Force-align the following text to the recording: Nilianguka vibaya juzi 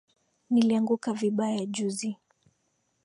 Nilianguka 0.49 1.13
vibaya 1.13 1.65
juzi 1.65 2.17